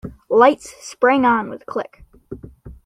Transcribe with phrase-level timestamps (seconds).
[0.31, 2.03] Lights sprang on with a click.